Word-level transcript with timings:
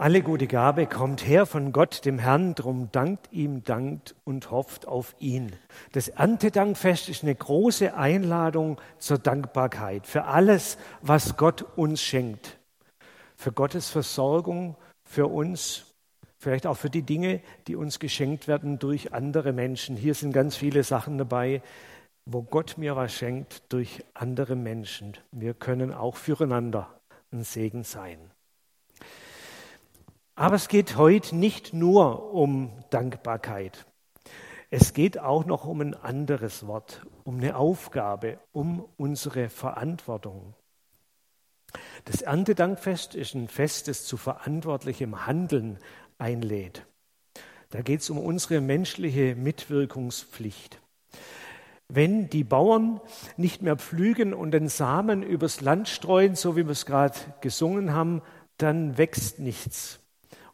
Alle 0.00 0.22
gute 0.22 0.46
Gabe 0.46 0.86
kommt 0.86 1.26
her 1.26 1.44
von 1.44 1.72
Gott, 1.72 2.06
dem 2.06 2.18
Herrn, 2.18 2.54
drum 2.54 2.88
dankt 2.90 3.30
ihm, 3.32 3.64
dankt 3.64 4.14
und 4.24 4.50
hofft 4.50 4.88
auf 4.88 5.14
ihn. 5.18 5.52
Das 5.92 6.08
Erntedankfest 6.08 7.10
ist 7.10 7.22
eine 7.22 7.34
große 7.34 7.92
Einladung 7.92 8.80
zur 8.96 9.18
Dankbarkeit 9.18 10.06
für 10.06 10.24
alles, 10.24 10.78
was 11.02 11.36
Gott 11.36 11.66
uns 11.76 12.00
schenkt. 12.00 12.58
Für 13.36 13.52
Gottes 13.52 13.90
Versorgung, 13.90 14.74
für 15.04 15.26
uns, 15.26 15.84
vielleicht 16.38 16.66
auch 16.66 16.78
für 16.78 16.88
die 16.88 17.02
Dinge, 17.02 17.42
die 17.66 17.76
uns 17.76 17.98
geschenkt 17.98 18.48
werden 18.48 18.78
durch 18.78 19.12
andere 19.12 19.52
Menschen. 19.52 19.98
Hier 19.98 20.14
sind 20.14 20.32
ganz 20.32 20.56
viele 20.56 20.82
Sachen 20.82 21.18
dabei, 21.18 21.60
wo 22.24 22.40
Gott 22.40 22.78
mir 22.78 22.96
was 22.96 23.12
schenkt 23.12 23.70
durch 23.70 24.02
andere 24.14 24.56
Menschen. 24.56 25.18
Wir 25.30 25.52
können 25.52 25.92
auch 25.92 26.16
füreinander 26.16 26.88
ein 27.32 27.44
Segen 27.44 27.84
sein. 27.84 28.30
Aber 30.40 30.56
es 30.56 30.68
geht 30.68 30.96
heute 30.96 31.36
nicht 31.36 31.74
nur 31.74 32.32
um 32.32 32.72
Dankbarkeit. 32.88 33.84
Es 34.70 34.94
geht 34.94 35.18
auch 35.18 35.44
noch 35.44 35.66
um 35.66 35.82
ein 35.82 35.92
anderes 35.92 36.66
Wort, 36.66 37.04
um 37.24 37.36
eine 37.36 37.56
Aufgabe, 37.56 38.38
um 38.50 38.88
unsere 38.96 39.50
Verantwortung. 39.50 40.54
Das 42.06 42.22
Erntedankfest 42.22 43.14
ist 43.16 43.34
ein 43.34 43.48
Fest, 43.48 43.86
das 43.86 44.06
zu 44.06 44.16
verantwortlichem 44.16 45.26
Handeln 45.26 45.76
einlädt. 46.16 46.86
Da 47.68 47.82
geht 47.82 48.00
es 48.00 48.08
um 48.08 48.16
unsere 48.16 48.62
menschliche 48.62 49.36
Mitwirkungspflicht. 49.36 50.80
Wenn 51.86 52.30
die 52.30 52.44
Bauern 52.44 53.02
nicht 53.36 53.60
mehr 53.60 53.76
pflügen 53.76 54.32
und 54.32 54.52
den 54.52 54.68
Samen 54.70 55.22
übers 55.22 55.60
Land 55.60 55.90
streuen, 55.90 56.34
so 56.34 56.56
wie 56.56 56.64
wir 56.64 56.72
es 56.72 56.86
gerade 56.86 57.18
gesungen 57.42 57.92
haben, 57.92 58.22
dann 58.56 58.96
wächst 58.96 59.38
nichts. 59.38 59.99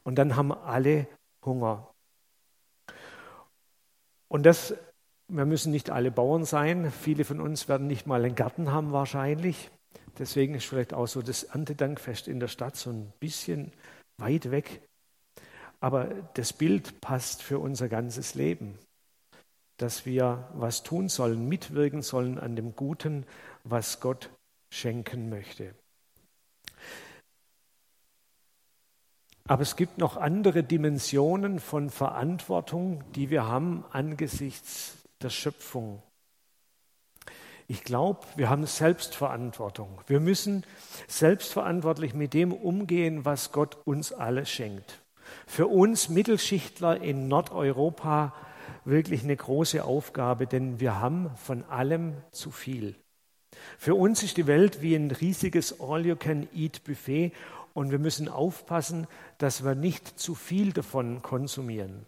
Und 0.07 0.15
dann 0.15 0.37
haben 0.37 0.53
alle 0.53 1.09
Hunger. 1.45 1.93
Und 4.29 4.47
das, 4.47 4.73
wir 5.27 5.45
müssen 5.47 5.73
nicht 5.73 5.91
alle 5.91 6.13
Bauern 6.13 6.45
sein. 6.45 6.93
Viele 6.93 7.25
von 7.25 7.41
uns 7.41 7.69
werden 7.69 7.89
nicht 7.89 8.07
mal 8.07 8.25
einen 8.25 8.37
Garten 8.37 8.71
haben 8.71 8.93
wahrscheinlich. 8.93 9.69
Deswegen 10.17 10.55
ist 10.55 10.67
vielleicht 10.67 10.95
auch 10.95 11.09
so 11.09 11.23
das 11.23 11.43
Erntedankfest 11.43 12.29
in 12.29 12.39
der 12.39 12.47
Stadt 12.47 12.77
so 12.77 12.91
ein 12.91 13.13
bisschen 13.19 13.73
weit 14.17 14.53
weg. 14.53 14.81
Aber 15.81 16.05
das 16.35 16.53
Bild 16.53 17.01
passt 17.01 17.43
für 17.43 17.59
unser 17.59 17.89
ganzes 17.89 18.37
Leben, 18.37 18.79
dass 19.77 20.07
wir 20.07 20.49
was 20.55 20.85
tun 20.85 21.09
sollen, 21.09 21.49
mitwirken 21.49 22.03
sollen 22.03 22.39
an 22.39 22.55
dem 22.55 22.77
Guten, 22.77 23.27
was 23.65 23.99
Gott 23.99 24.31
schenken 24.71 25.31
möchte. 25.31 25.75
Aber 29.49 29.63
es 29.63 29.77
gibt 29.77 29.99
noch 29.99 30.17
andere 30.17 30.65
Dimensionen 30.65 31.61
von 31.61 31.91
Verantwortung, 31.91 33.05
die 33.15 33.31
wir 33.31 33.47
haben 33.47 33.85
angesichts 33.93 34.97
der 35.23 35.31
Schöpfung. 35.31 36.03
Ich 37.69 37.85
glaube, 37.85 38.21
wir 38.37 38.49
haben 38.49 38.67
Selbstverantwortung. 38.67 40.01
Wir 40.07 40.21
müssen 40.21 40.65
selbstverantwortlich 41.09 42.15
mit 42.15 42.35
dem 42.35 42.53
umgehen, 42.53 43.25
was 43.25 43.53
Gott 43.53 43.77
uns 43.85 44.13
alle 44.13 44.47
schenkt. 44.47 45.01
Für 45.47 45.67
uns 45.67 46.09
Mittelschichtler 46.09 47.01
in 47.01 47.29
Nordeuropa 47.29 48.35
wirklich 48.85 49.25
eine 49.25 49.37
große 49.37 49.85
Aufgabe, 49.85 50.47
denn 50.47 50.79
wir 50.81 51.01
haben 51.01 51.31
von 51.37 51.65
allem 51.65 52.15
zu 52.31 52.51
viel. 52.51 52.95
Für 53.79 53.95
uns 53.95 54.23
ist 54.23 54.37
die 54.37 54.47
Welt 54.47 54.83
wie 54.83 54.95
ein 54.95 55.11
riesiges 55.11 55.81
All-You-Can-Eat-Buffet 55.81 57.33
und 57.77 57.91
wir 57.91 57.99
müssen 57.99 58.31
aufpassen, 58.31 59.07
dass 59.37 59.63
wir 59.63 59.75
nicht 59.75 60.19
zu 60.19 60.35
viel 60.35 60.73
davon 60.73 61.21
konsumieren. 61.21 62.07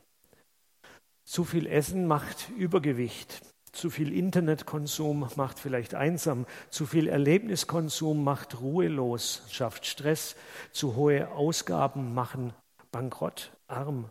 Zu 1.25 1.45
viel 1.45 1.67
Essen 1.67 2.07
macht 2.07 2.49
Übergewicht. 2.57 3.43
Zu 3.73 3.91
viel 3.91 4.17
Internetkonsum 4.17 5.29
macht 5.37 5.59
vielleicht 5.59 5.95
einsam. 5.95 6.47
Zu 6.71 6.87
viel 6.87 7.07
Erlebniskonsum 7.07 8.25
macht 8.25 8.63
ruhelos, 8.63 9.43
schafft 9.51 9.85
Stress. 9.85 10.37
Zu 10.73 10.97
hohe 10.97 11.29
Ausgaben 11.33 12.15
machen 12.15 12.55
bankrott, 12.91 13.53
arm. 13.67 14.09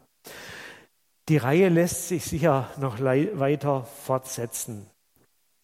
Die 1.27 1.37
Reihe 1.37 1.69
lässt 1.69 2.07
sich 2.07 2.23
sicher 2.23 2.69
noch 2.77 2.99
weiter 3.01 3.83
fortsetzen. 3.83 4.85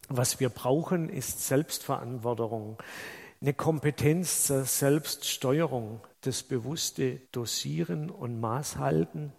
Was 0.09 0.40
wir 0.40 0.50
brauchen, 0.50 1.08
ist 1.08 1.46
Selbstverantwortung 1.46 2.82
eine 3.44 3.54
Kompetenz 3.54 4.46
zur 4.46 4.64
Selbststeuerung, 4.64 6.00
das 6.22 6.44
bewusste 6.44 7.20
Dosieren 7.34 8.09
und 8.09 8.40
Maßhalten, 8.40 9.34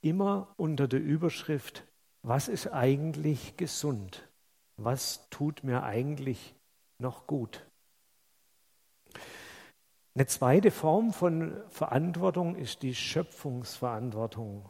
immer 0.00 0.52
unter 0.56 0.88
der 0.88 1.00
Überschrift, 1.00 1.84
was 2.22 2.48
ist 2.48 2.66
eigentlich 2.72 3.56
gesund? 3.56 4.28
Was 4.78 5.30
tut 5.30 5.62
mir 5.62 5.84
eigentlich 5.84 6.56
noch 6.98 7.28
gut? 7.28 7.64
Eine 10.16 10.26
zweite 10.26 10.72
Form 10.72 11.12
von 11.12 11.56
Verantwortung 11.68 12.56
ist 12.56 12.82
die 12.82 12.96
Schöpfungsverantwortung. 12.96 14.68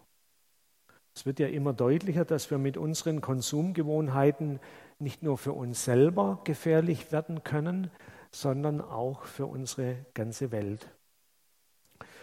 Es 1.14 1.24
wird 1.24 1.38
ja 1.38 1.48
immer 1.48 1.72
deutlicher, 1.72 2.26
dass 2.26 2.50
wir 2.50 2.58
mit 2.58 2.76
unseren 2.76 3.22
Konsumgewohnheiten 3.22 4.60
nicht 4.98 5.22
nur 5.22 5.38
für 5.38 5.54
uns 5.54 5.82
selber 5.86 6.42
gefährlich 6.44 7.10
werden 7.10 7.42
können, 7.42 7.90
sondern 8.30 8.80
auch 8.80 9.24
für 9.24 9.46
unsere 9.46 10.06
ganze 10.14 10.50
Welt. 10.52 10.88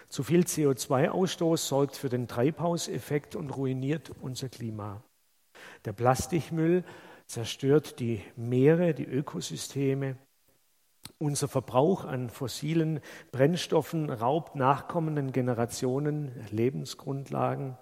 Zu 0.10 0.24
viel 0.24 0.42
CO2-Ausstoß 0.42 1.58
sorgt 1.58 1.96
für 1.96 2.10
den 2.10 2.28
Treibhauseffekt 2.28 3.36
und 3.36 3.50
ruiniert 3.50 4.12
unser 4.22 4.50
Klima. 4.50 5.04
Der 5.86 5.94
Plastikmüll 5.94 6.84
zerstört 7.26 8.00
die 8.00 8.22
Meere, 8.36 8.94
die 8.94 9.06
Ökosysteme. 9.06 10.18
Unser 11.18 11.48
Verbrauch 11.48 12.06
an 12.06 12.30
fossilen 12.30 13.00
Brennstoffen 13.32 14.10
raubt 14.10 14.56
nachkommenden 14.56 15.32
Generationen 15.32 16.32
Lebensgrundlagen. 16.52 17.78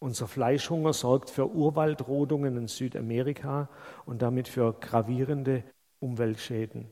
Unser 0.00 0.28
Fleischhunger 0.28 0.92
sorgt 0.92 1.30
für 1.30 1.50
Urwaldrodungen 1.50 2.56
in 2.56 2.68
Südamerika 2.68 3.68
und 4.04 4.22
damit 4.22 4.48
für 4.48 4.72
gravierende 4.72 5.64
Umweltschäden. 6.00 6.90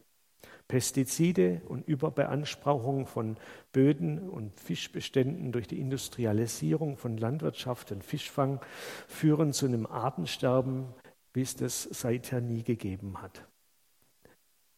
Pestizide 0.69 1.62
und 1.69 1.87
Überbeanspruchung 1.87 3.06
von 3.06 3.37
Böden 3.72 4.28
und 4.28 4.59
Fischbeständen 4.59 5.53
durch 5.53 5.69
die 5.69 5.81
Industrialisierung 5.81 6.97
von 6.97 7.16
Landwirtschaft 7.16 7.93
und 7.93 8.03
Fischfang 8.03 8.60
führen 9.06 9.53
zu 9.53 9.66
einem 9.66 9.87
Artensterben, 9.87 10.87
wie 11.32 11.43
es 11.43 11.54
das 11.54 11.84
seither 11.84 12.41
nie 12.41 12.62
gegeben 12.62 13.22
hat. 13.22 13.47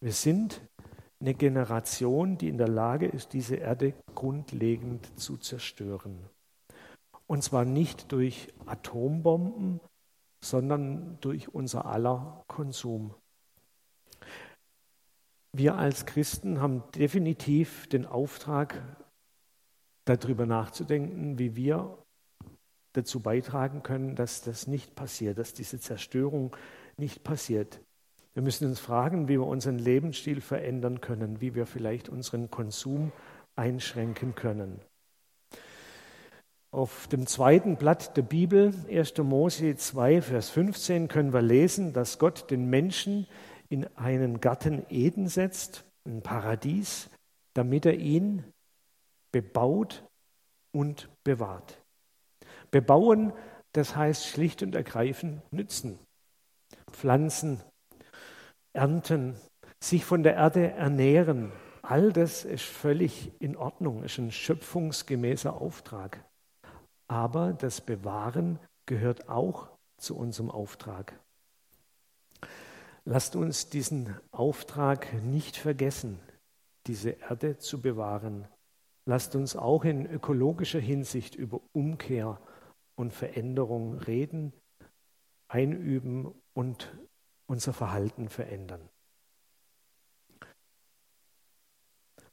Wir 0.00 0.12
sind 0.12 0.60
eine 1.21 1.34
Generation, 1.34 2.38
die 2.38 2.49
in 2.49 2.59
der 2.59 2.69
Lage 2.69 3.06
ist, 3.06 3.32
diese 3.32 3.56
Erde 3.56 3.94
grundlegend 4.15 5.19
zu 5.19 5.37
zerstören. 5.37 6.19
Und 7.26 7.43
zwar 7.43 7.65
nicht 7.65 8.12
durch 8.12 8.49
Atombomben, 8.66 9.81
sondern 10.41 11.19
durch 11.20 11.53
unser 11.53 11.87
aller 11.87 12.44
Konsum. 12.47 13.15
Wir 15.53 15.76
als 15.76 16.06
Christen 16.06 16.60
haben 16.60 16.82
definitiv 16.94 17.86
den 17.88 18.06
Auftrag, 18.06 18.82
darüber 20.04 20.47
nachzudenken, 20.47 21.38
wie 21.38 21.54
wir 21.54 21.98
dazu 22.94 23.20
beitragen 23.20 23.82
können, 23.82 24.14
dass 24.14 24.42
das 24.42 24.66
nicht 24.66 24.94
passiert, 24.94 25.38
dass 25.38 25.53
diese 25.53 25.78
Zerstörung 25.78 26.56
nicht 26.97 27.22
passiert. 27.22 27.81
Wir 28.34 28.42
müssen 28.42 28.66
uns 28.69 28.81
fragen, 28.81 29.28
wie 29.28 29.32
wir 29.32 29.47
unseren 29.47 29.78
Lebensstil 29.78 30.41
verändern 30.41 31.00
können, 31.00 31.41
wie 31.41 31.54
wir 31.54 31.66
vielleicht 31.66 32.08
unseren 32.08 32.50
Konsum 32.50 33.12
einschränken 33.56 34.34
können. 34.34 34.81
Auf 36.70 37.08
dem 37.08 37.26
zweiten 37.26 37.76
Blatt 37.76 38.17
der 38.17 38.22
Bibel, 38.22 38.75
1. 38.90 39.17
Mose 39.19 39.75
2, 39.75 40.22
Vers 40.22 40.50
15, 40.50 41.08
können 41.08 41.32
wir 41.32 41.43
lesen, 41.43 41.93
dass 41.93 42.19
Gott 42.19 42.50
den 42.50 42.69
Menschen 42.69 43.26
in 43.69 43.87
einen 43.97 44.41
Garten 44.41 44.87
Eden 44.88 45.29
setzt, 45.29 45.85
ein 46.06 46.23
Paradies, 46.23 47.11
damit 47.55 47.87
er 47.87 47.94
ihn 47.94 48.44
bebaut 49.32 50.05
und 50.73 51.09
bewahrt. 51.25 51.82
Bebauen, 52.70 53.32
das 53.73 53.97
heißt 53.97 54.26
schlicht 54.26 54.62
und 54.62 54.75
ergreifend 54.75 55.43
nützen, 55.53 55.99
pflanzen, 56.91 57.61
ernten, 58.73 59.37
sich 59.82 60.05
von 60.05 60.23
der 60.23 60.35
Erde 60.35 60.70
ernähren. 60.73 61.53
All 61.82 62.12
das 62.12 62.44
ist 62.44 62.65
völlig 62.65 63.32
in 63.41 63.56
Ordnung, 63.56 64.03
ist 64.03 64.19
ein 64.19 64.31
schöpfungsgemäßer 64.31 65.55
Auftrag. 65.55 66.25
Aber 67.06 67.53
das 67.53 67.81
Bewahren 67.81 68.59
gehört 68.87 69.29
auch 69.29 69.69
zu 69.97 70.17
unserem 70.17 70.50
Auftrag. 70.50 71.19
Lasst 73.10 73.37
uns 73.37 73.70
diesen 73.70 74.14
Auftrag 74.32 75.14
nicht 75.22 75.56
vergessen, 75.56 76.20
diese 76.87 77.12
Erde 77.12 77.56
zu 77.56 77.81
bewahren. 77.81 78.46
lasst 79.06 79.34
uns 79.34 79.56
auch 79.56 79.84
in 79.87 80.05
ökologischer 80.05 80.78
Hinsicht 80.78 81.34
über 81.34 81.62
Umkehr 81.72 82.38
und 82.96 83.14
Veränderung 83.14 83.94
reden, 83.94 84.52
einüben 85.49 86.34
und 86.52 86.94
unser 87.46 87.72
Verhalten 87.72 88.28
verändern. 88.28 88.87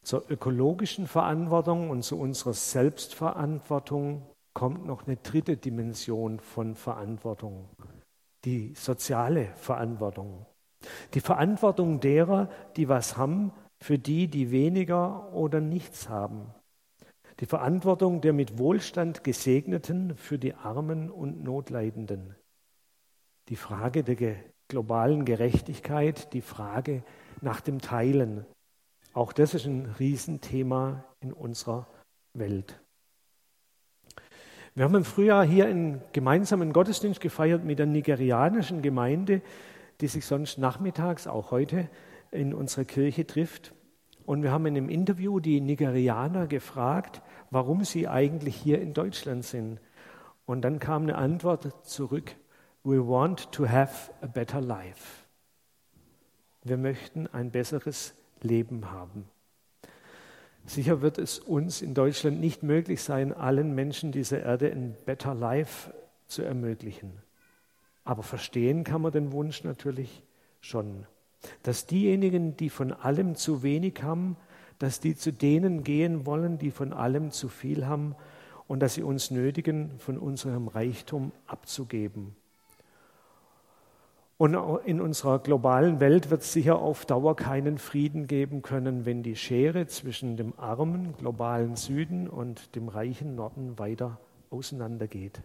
Zur 0.01 0.29
ökologischen 0.29 1.07
Verantwortung 1.07 1.89
und 1.89 2.03
zu 2.03 2.19
unserer 2.19 2.53
Selbstverantwortung 2.53 4.29
kommt 4.53 4.85
noch 4.85 5.07
eine 5.07 5.15
dritte 5.15 5.55
Dimension 5.55 6.41
von 6.41 6.75
Verantwortung, 6.75 7.69
die 8.43 8.73
soziale 8.75 9.55
Verantwortung. 9.55 10.45
Die 11.13 11.21
Verantwortung 11.21 11.99
derer, 11.99 12.49
die 12.75 12.89
was 12.89 13.17
haben, 13.17 13.51
für 13.79 13.99
die, 13.99 14.27
die 14.27 14.51
weniger 14.51 15.33
oder 15.33 15.59
nichts 15.59 16.09
haben. 16.09 16.53
Die 17.39 17.45
Verantwortung 17.45 18.21
der 18.21 18.33
mit 18.33 18.57
Wohlstand 18.57 19.23
Gesegneten 19.23 20.15
für 20.15 20.39
die 20.39 20.53
Armen 20.53 21.09
und 21.11 21.43
Notleidenden. 21.43 22.35
Die 23.49 23.57
Frage 23.57 24.03
der 24.03 24.37
globalen 24.67 25.25
Gerechtigkeit, 25.25 26.33
die 26.33 26.41
Frage 26.41 27.03
nach 27.41 27.61
dem 27.61 27.79
Teilen. 27.79 28.45
Auch 29.13 29.33
das 29.33 29.53
ist 29.53 29.65
ein 29.65 29.93
Riesenthema 29.99 31.03
in 31.19 31.33
unserer 31.33 31.87
Welt. 32.33 32.79
Wir 34.73 34.83
haben 34.83 34.95
im 34.95 35.05
Frühjahr 35.05 35.45
hier 35.45 35.67
einen 35.67 36.01
gemeinsamen 36.11 36.73
Gottesdienst 36.73 37.21
gefeiert 37.21 37.63
mit 37.63 37.79
der 37.79 37.85
nigerianischen 37.85 38.81
Gemeinde, 38.81 39.41
die 40.01 40.07
sich 40.07 40.25
sonst 40.25 40.57
nachmittags, 40.57 41.27
auch 41.27 41.51
heute, 41.51 41.89
in 42.31 42.53
unserer 42.53 42.85
Kirche 42.85 43.25
trifft. 43.25 43.73
Und 44.25 44.43
wir 44.43 44.51
haben 44.51 44.65
in 44.65 44.75
einem 44.75 44.89
Interview 44.89 45.39
die 45.39 45.61
Nigerianer 45.61 46.47
gefragt, 46.47 47.21
warum 47.51 47.83
sie 47.83 48.07
eigentlich 48.07 48.55
hier 48.55 48.81
in 48.81 48.93
Deutschland 48.93 49.45
sind. 49.45 49.79
Und 50.45 50.61
dann 50.61 50.79
kam 50.79 51.03
eine 51.03 51.15
Antwort 51.15 51.85
zurück, 51.85 52.35
We 52.83 52.99
want 52.99 53.51
to 53.51 53.67
have 53.67 54.11
a 54.21 54.27
better 54.27 54.61
life. 54.61 55.25
Wir 56.63 56.77
möchten 56.77 57.25
ein 57.27 57.49
besseres 57.49 58.13
Leben 58.41 58.91
haben. 58.91 59.25
Sicher 60.67 61.01
wird 61.01 61.17
es 61.17 61.39
uns 61.39 61.81
in 61.81 61.93
Deutschland 61.93 62.39
nicht 62.39 62.63
möglich 62.63 63.01
sein, 63.03 63.33
allen 63.33 63.73
Menschen 63.73 64.11
dieser 64.11 64.41
Erde 64.41 64.71
ein 64.71 64.95
Better 65.05 65.33
Life 65.33 65.93
zu 66.27 66.41
ermöglichen. 66.41 67.24
Aber 68.05 68.23
verstehen 68.23 68.83
kann 68.83 69.01
man 69.01 69.11
den 69.11 69.31
Wunsch 69.33 69.63
natürlich 69.63 70.23
schon, 70.61 71.05
dass 71.63 71.87
diejenigen, 71.87 72.55
die 72.55 72.69
von 72.69 72.93
allem 72.93 73.35
zu 73.35 73.63
wenig 73.63 74.01
haben, 74.01 74.37
dass 74.79 74.99
die 74.99 75.15
zu 75.15 75.33
denen 75.33 75.83
gehen 75.83 76.25
wollen, 76.25 76.57
die 76.57 76.71
von 76.71 76.93
allem 76.93 77.31
zu 77.31 77.49
viel 77.49 77.85
haben 77.85 78.15
und 78.67 78.79
dass 78.79 78.93
sie 78.93 79.03
uns 79.03 79.31
nötigen, 79.31 79.91
von 79.99 80.17
unserem 80.17 80.67
Reichtum 80.67 81.31
abzugeben. 81.47 82.35
Und 84.37 84.53
in 84.83 84.99
unserer 84.99 85.39
globalen 85.39 86.01
Welt 86.01 86.29
wird 86.29 86.41
es 86.41 86.51
sicher 86.51 86.77
auf 86.77 87.05
Dauer 87.05 87.37
keinen 87.37 87.77
Frieden 87.77 88.27
geben 88.27 88.61
können, 88.61 89.05
wenn 89.05 89.23
die 89.23 89.37
Schere 89.37 89.87
zwischen 89.87 90.35
dem 90.35 90.53
armen 90.57 91.15
globalen 91.17 91.77
Süden 91.77 92.27
und 92.27 92.75
dem 92.75 92.89
reichen 92.89 93.35
Norden 93.35 93.79
weiter 93.79 94.19
auseinandergeht. 94.49 95.41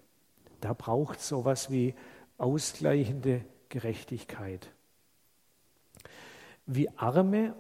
Da 0.61 0.73
braucht 0.73 1.21
es 1.21 1.29
sowas 1.29 1.71
wie 1.71 1.95
ausgleichende 2.41 3.45
Gerechtigkeit. 3.69 4.71
Wie 6.67 6.89
Arme 6.97 7.55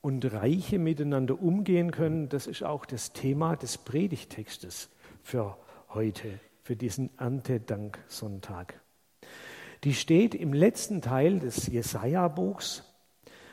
und 0.00 0.24
Reiche 0.32 0.78
miteinander 0.78 1.40
umgehen 1.40 1.90
können, 1.90 2.28
das 2.28 2.46
ist 2.46 2.62
auch 2.62 2.86
das 2.86 3.12
Thema 3.12 3.56
des 3.56 3.78
Predigtextes 3.78 4.90
für 5.22 5.56
heute, 5.88 6.40
für 6.62 6.76
diesen 6.76 7.10
Erntedanksonntag 7.18 8.80
die 9.84 9.94
steht 9.94 10.34
im 10.34 10.54
letzten 10.54 11.02
Teil 11.02 11.38
des 11.38 11.66
Jesaja-Buchs. 11.66 12.84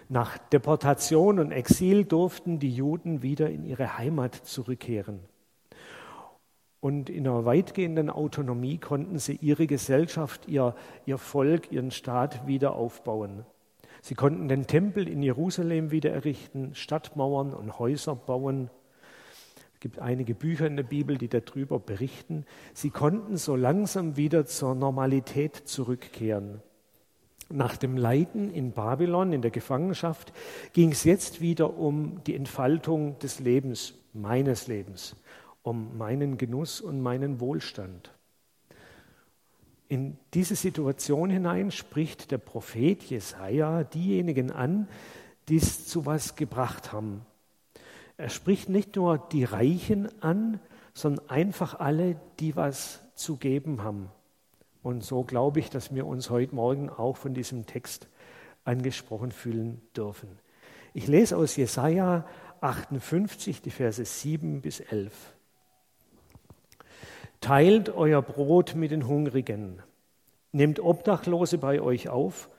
Nach 0.07 0.37
Deportation 0.37 1.39
und 1.39 1.51
Exil 1.51 2.05
durften 2.05 2.57
die 2.57 2.73
Juden 2.73 3.21
wieder 3.21 3.49
in 3.49 3.65
ihre 3.65 3.97
Heimat 3.97 4.35
zurückkehren. 4.35 5.19
Und 6.81 7.09
in 7.09 7.27
einer 7.27 7.45
weitgehenden 7.45 8.09
Autonomie 8.09 8.77
konnten 8.77 9.19
sie 9.19 9.37
ihre 9.41 9.67
Gesellschaft, 9.67 10.47
ihr, 10.47 10.75
ihr 11.05 11.17
Volk, 11.17 11.71
ihren 11.71 11.91
Staat 11.91 12.45
wieder 12.47 12.73
aufbauen. 12.73 13.45
Sie 14.01 14.15
konnten 14.15 14.47
den 14.47 14.67
Tempel 14.67 15.07
in 15.07 15.21
Jerusalem 15.21 15.91
wieder 15.91 16.11
errichten, 16.11 16.73
Stadtmauern 16.73 17.53
und 17.53 17.77
Häuser 17.77 18.15
bauen 18.15 18.69
gibt 19.81 19.99
einige 19.99 20.35
Bücher 20.35 20.67
in 20.67 20.77
der 20.77 20.83
Bibel, 20.83 21.17
die 21.17 21.27
darüber 21.27 21.79
berichten. 21.79 22.45
Sie 22.73 22.91
konnten 22.91 23.35
so 23.35 23.55
langsam 23.55 24.15
wieder 24.15 24.45
zur 24.45 24.75
Normalität 24.75 25.55
zurückkehren. 25.55 26.61
Nach 27.49 27.75
dem 27.75 27.97
Leiden 27.97 28.53
in 28.53 28.71
Babylon, 28.71 29.33
in 29.33 29.41
der 29.41 29.51
Gefangenschaft, 29.51 30.31
ging 30.71 30.91
es 30.91 31.03
jetzt 31.03 31.41
wieder 31.41 31.77
um 31.77 32.23
die 32.25 32.35
Entfaltung 32.35 33.17
des 33.19 33.39
Lebens, 33.39 33.95
meines 34.13 34.67
Lebens, 34.67 35.15
um 35.63 35.97
meinen 35.97 36.37
Genuss 36.37 36.81
und 36.81 37.01
meinen 37.01 37.39
Wohlstand. 37.39 38.11
In 39.87 40.17
diese 40.33 40.55
Situation 40.55 41.29
hinein 41.29 41.71
spricht 41.71 42.31
der 42.31 42.37
Prophet 42.37 43.03
Jesaja 43.03 43.83
diejenigen 43.83 44.51
an, 44.51 44.87
die 45.49 45.57
es 45.57 45.85
zu 45.85 46.05
was 46.05 46.35
gebracht 46.35 46.93
haben, 46.93 47.25
er 48.21 48.29
spricht 48.29 48.69
nicht 48.69 48.95
nur 48.97 49.17
die 49.17 49.45
Reichen 49.45 50.07
an, 50.21 50.59
sondern 50.93 51.27
einfach 51.27 51.79
alle, 51.79 52.21
die 52.39 52.55
was 52.55 53.01
zu 53.15 53.37
geben 53.37 53.83
haben. 53.83 54.11
Und 54.83 55.03
so 55.03 55.23
glaube 55.23 55.59
ich, 55.59 55.71
dass 55.71 55.93
wir 55.93 56.05
uns 56.05 56.29
heute 56.29 56.53
Morgen 56.53 56.91
auch 56.91 57.17
von 57.17 57.33
diesem 57.33 57.65
Text 57.65 58.07
angesprochen 58.63 59.31
fühlen 59.31 59.81
dürfen. 59.95 60.29
Ich 60.93 61.07
lese 61.07 61.35
aus 61.35 61.55
Jesaja 61.55 62.27
58 62.61 63.61
die 63.63 63.71
Verse 63.71 64.05
7 64.05 64.61
bis 64.61 64.81
11. 64.81 65.11
Teilt 67.41 67.89
euer 67.89 68.21
Brot 68.21 68.75
mit 68.75 68.91
den 68.91 69.07
Hungrigen, 69.07 69.81
nehmt 70.51 70.79
Obdachlose 70.79 71.57
bei 71.57 71.81
euch 71.81 72.07
auf, 72.07 72.49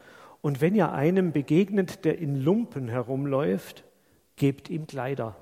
und 0.40 0.60
wenn 0.60 0.74
ihr 0.74 0.90
einem 0.90 1.30
begegnet, 1.30 2.04
der 2.04 2.18
in 2.18 2.34
Lumpen 2.34 2.88
herumläuft, 2.88 3.84
gebt 4.34 4.68
ihm 4.68 4.88
Kleider. 4.88 5.36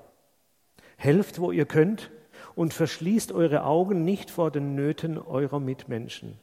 Helft, 0.95 1.39
wo 1.39 1.51
ihr 1.51 1.65
könnt 1.65 2.11
und 2.53 2.75
verschließt 2.75 3.31
eure 3.31 3.63
Augen 3.63 4.05
nicht 4.05 4.29
vor 4.29 4.51
den 4.51 4.75
Nöten 4.75 5.17
eurer 5.17 5.59
Mitmenschen. 5.59 6.37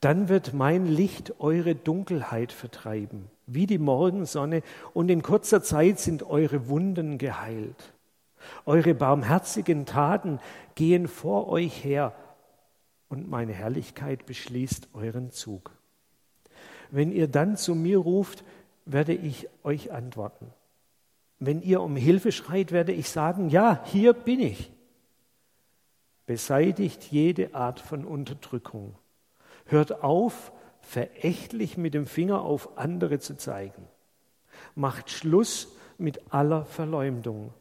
Dann 0.00 0.30
wird 0.30 0.54
mein 0.54 0.86
Licht 0.86 1.40
eure 1.40 1.74
Dunkelheit 1.74 2.52
vertreiben, 2.52 3.26
wie 3.46 3.66
die 3.66 3.78
Morgensonne, 3.78 4.62
und 4.94 5.10
in 5.10 5.20
kurzer 5.20 5.62
Zeit 5.62 5.98
sind 5.98 6.22
eure 6.22 6.68
Wunden 6.68 7.18
geheilt. 7.18 7.92
Eure 8.64 8.94
barmherzigen 8.94 9.86
Taten 9.86 10.40
gehen 10.74 11.08
vor 11.08 11.48
euch 11.48 11.84
her, 11.84 12.14
und 13.08 13.28
meine 13.28 13.52
Herrlichkeit 13.52 14.26
beschließt 14.26 14.88
euren 14.92 15.30
Zug. 15.30 15.70
Wenn 16.90 17.12
ihr 17.12 17.28
dann 17.28 17.56
zu 17.56 17.74
mir 17.74 17.98
ruft, 17.98 18.44
werde 18.84 19.14
ich 19.14 19.48
euch 19.62 19.92
antworten. 19.92 20.52
Wenn 21.38 21.62
ihr 21.62 21.82
um 21.82 21.96
Hilfe 21.96 22.32
schreit, 22.32 22.72
werde 22.72 22.92
ich 22.92 23.10
sagen, 23.10 23.50
ja, 23.50 23.82
hier 23.84 24.12
bin 24.12 24.40
ich. 24.40 24.72
Beseitigt 26.24 27.04
jede 27.04 27.54
Art 27.54 27.78
von 27.78 28.04
Unterdrückung. 28.04 28.96
Hört 29.66 30.02
auf, 30.02 30.52
verächtlich 30.80 31.76
mit 31.76 31.94
dem 31.94 32.06
Finger 32.06 32.42
auf 32.42 32.78
andere 32.78 33.18
zu 33.18 33.36
zeigen. 33.36 33.86
Macht 34.74 35.10
Schluss 35.10 35.68
mit 35.98 36.32
aller 36.32 36.64
Verleumdung. 36.64 37.52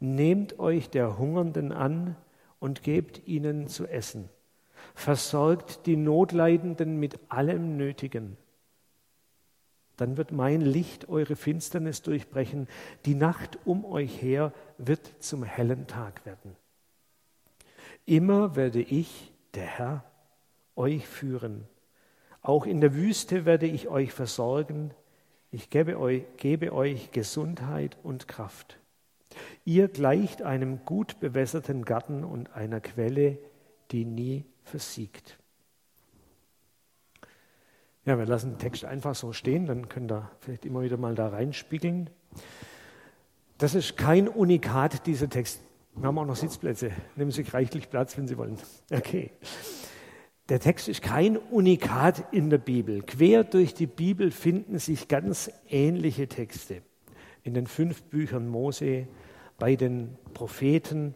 Nehmt 0.00 0.58
euch 0.58 0.90
der 0.90 1.18
Hungernden 1.18 1.72
an 1.72 2.16
und 2.60 2.82
gebt 2.82 3.26
ihnen 3.26 3.68
zu 3.68 3.86
essen. 3.86 4.28
Versorgt 4.94 5.86
die 5.86 5.96
Notleidenden 5.96 6.98
mit 6.98 7.18
allem 7.28 7.76
Nötigen 7.76 8.36
dann 9.96 10.16
wird 10.16 10.30
mein 10.30 10.60
Licht 10.60 11.08
eure 11.08 11.36
Finsternis 11.36 12.02
durchbrechen, 12.02 12.68
die 13.04 13.14
Nacht 13.14 13.58
um 13.64 13.84
euch 13.84 14.20
her 14.20 14.52
wird 14.78 15.14
zum 15.20 15.42
hellen 15.42 15.86
Tag 15.86 16.24
werden. 16.26 16.54
Immer 18.04 18.56
werde 18.56 18.80
ich, 18.80 19.32
der 19.54 19.64
Herr, 19.64 20.04
euch 20.76 21.06
führen. 21.06 21.66
Auch 22.42 22.66
in 22.66 22.80
der 22.80 22.94
Wüste 22.94 23.44
werde 23.46 23.66
ich 23.66 23.88
euch 23.88 24.12
versorgen. 24.12 24.92
Ich 25.50 25.70
gebe 25.70 25.98
euch, 25.98 26.24
gebe 26.36 26.72
euch 26.72 27.10
Gesundheit 27.10 27.96
und 28.02 28.28
Kraft. 28.28 28.78
Ihr 29.66 29.88
gleicht 29.88 30.42
einem 30.42 30.84
gut 30.84 31.18
bewässerten 31.18 31.84
Garten 31.84 32.22
und 32.22 32.54
einer 32.54 32.80
Quelle, 32.80 33.36
die 33.90 34.04
nie 34.04 34.44
versiegt. 34.62 35.38
Ja, 38.04 38.16
wir 38.16 38.26
lassen 38.26 38.52
den 38.52 38.58
Text 38.60 38.84
einfach 38.84 39.16
so 39.16 39.32
stehen, 39.32 39.66
dann 39.66 39.88
können 39.88 40.06
da 40.06 40.30
vielleicht 40.38 40.64
immer 40.64 40.82
wieder 40.82 40.96
mal 40.96 41.16
da 41.16 41.30
reinspiegeln. 41.30 42.10
Das 43.58 43.74
ist 43.74 43.96
kein 43.96 44.28
Unikat, 44.28 45.04
dieser 45.04 45.28
Text. 45.28 45.60
Wir 45.96 46.06
haben 46.06 46.18
auch 46.18 46.26
noch 46.26 46.36
Sitzplätze. 46.36 46.92
Nehmen 47.16 47.32
Sie 47.32 47.42
reichlich 47.42 47.90
Platz, 47.90 48.16
wenn 48.16 48.28
Sie 48.28 48.38
wollen. 48.38 48.58
Okay. 48.92 49.32
Der 50.48 50.60
Text 50.60 50.86
ist 50.86 51.02
kein 51.02 51.36
Unikat 51.36 52.32
in 52.32 52.50
der 52.50 52.58
Bibel. 52.58 53.02
Quer 53.02 53.42
durch 53.42 53.74
die 53.74 53.88
Bibel 53.88 54.30
finden 54.30 54.78
sich 54.78 55.08
ganz 55.08 55.50
ähnliche 55.68 56.28
Texte. 56.28 56.82
In 57.42 57.54
den 57.54 57.66
fünf 57.66 58.04
Büchern 58.04 58.46
Mose, 58.46 59.08
bei 59.58 59.76
den 59.76 60.16
Propheten, 60.34 61.14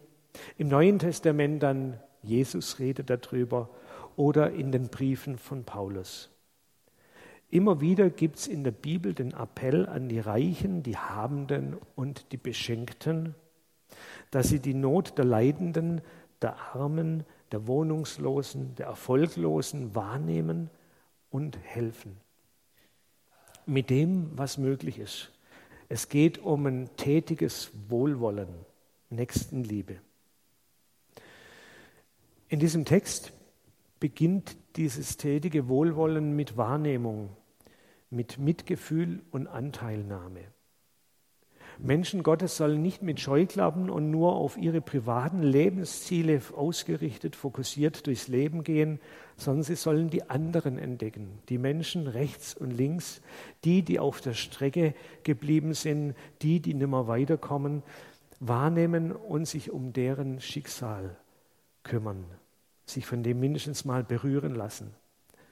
im 0.57 0.67
Neuen 0.67 0.99
Testament 0.99 1.61
dann 1.61 1.99
Jesus 2.23 2.79
redet 2.79 3.09
darüber 3.09 3.69
oder 4.15 4.51
in 4.51 4.71
den 4.71 4.89
Briefen 4.89 5.37
von 5.37 5.63
Paulus. 5.63 6.29
Immer 7.49 7.81
wieder 7.81 8.09
gibt 8.09 8.37
es 8.37 8.47
in 8.47 8.63
der 8.63 8.71
Bibel 8.71 9.13
den 9.13 9.33
Appell 9.33 9.85
an 9.87 10.07
die 10.07 10.19
Reichen, 10.19 10.83
die 10.83 10.97
Habenden 10.97 11.77
und 11.95 12.31
die 12.31 12.37
Beschenkten, 12.37 13.35
dass 14.29 14.47
sie 14.47 14.59
die 14.59 14.73
Not 14.73 15.17
der 15.17 15.25
Leidenden, 15.25 16.01
der 16.41 16.55
Armen, 16.73 17.25
der 17.51 17.67
Wohnungslosen, 17.67 18.75
der 18.75 18.87
Erfolglosen 18.87 19.93
wahrnehmen 19.95 20.69
und 21.29 21.57
helfen. 21.57 22.17
Mit 23.65 23.89
dem, 23.89 24.31
was 24.37 24.57
möglich 24.57 24.97
ist. 24.97 25.31
Es 25.93 26.07
geht 26.07 26.37
um 26.37 26.67
ein 26.67 26.89
tätiges 26.95 27.69
Wohlwollen, 27.89 28.47
Nächstenliebe. 29.09 29.99
In 32.47 32.61
diesem 32.61 32.85
Text 32.85 33.33
beginnt 33.99 34.55
dieses 34.77 35.17
tätige 35.17 35.67
Wohlwollen 35.67 36.33
mit 36.33 36.55
Wahrnehmung, 36.55 37.35
mit 38.09 38.37
Mitgefühl 38.37 39.21
und 39.31 39.47
Anteilnahme. 39.47 40.39
Menschen 41.83 42.21
Gottes 42.21 42.57
sollen 42.57 42.83
nicht 42.83 43.01
mit 43.01 43.19
Scheuklappen 43.19 43.89
und 43.89 44.11
nur 44.11 44.35
auf 44.35 44.55
ihre 44.55 44.81
privaten 44.81 45.41
Lebensziele 45.41 46.39
ausgerichtet, 46.55 47.35
fokussiert 47.35 48.05
durchs 48.05 48.27
Leben 48.27 48.63
gehen, 48.63 48.99
sondern 49.35 49.63
sie 49.63 49.75
sollen 49.75 50.09
die 50.09 50.29
anderen 50.29 50.77
entdecken, 50.77 51.39
die 51.49 51.57
Menschen 51.57 52.05
rechts 52.05 52.53
und 52.53 52.69
links, 52.69 53.21
die, 53.63 53.81
die 53.81 53.99
auf 53.99 54.21
der 54.21 54.33
Strecke 54.33 54.93
geblieben 55.23 55.73
sind, 55.73 56.13
die, 56.43 56.59
die 56.59 56.75
nimmer 56.75 57.07
weiterkommen, 57.07 57.81
wahrnehmen 58.39 59.11
und 59.11 59.47
sich 59.47 59.71
um 59.71 59.91
deren 59.91 60.39
Schicksal 60.39 61.17
kümmern, 61.81 62.25
sich 62.85 63.07
von 63.07 63.23
dem 63.23 63.39
mindestens 63.39 63.85
mal 63.85 64.03
berühren 64.03 64.53
lassen. 64.53 64.93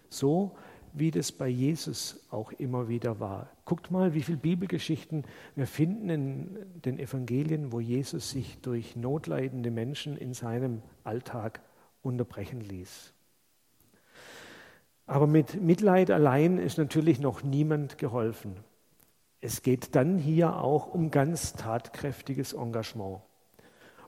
So 0.09 0.55
wie 0.93 1.11
das 1.11 1.31
bei 1.31 1.47
Jesus 1.47 2.25
auch 2.29 2.51
immer 2.53 2.87
wieder 2.87 3.19
war. 3.19 3.49
Guckt 3.65 3.91
mal, 3.91 4.13
wie 4.13 4.21
viele 4.21 4.37
Bibelgeschichten 4.37 5.23
wir 5.55 5.67
finden 5.67 6.09
in 6.09 6.57
den 6.85 6.99
Evangelien, 6.99 7.71
wo 7.71 7.79
Jesus 7.79 8.31
sich 8.31 8.59
durch 8.61 8.95
notleidende 8.95 9.71
Menschen 9.71 10.17
in 10.17 10.33
seinem 10.33 10.81
Alltag 11.03 11.61
unterbrechen 12.01 12.61
ließ. 12.61 13.13
Aber 15.05 15.25
mit 15.25 15.61
Mitleid 15.61 16.11
allein 16.11 16.57
ist 16.57 16.77
natürlich 16.77 17.19
noch 17.19 17.41
niemand 17.41 17.97
geholfen. 17.97 18.55
Es 19.41 19.63
geht 19.63 19.95
dann 19.95 20.17
hier 20.17 20.57
auch 20.57 20.93
um 20.93 21.11
ganz 21.11 21.53
tatkräftiges 21.53 22.53
Engagement. 22.53 23.21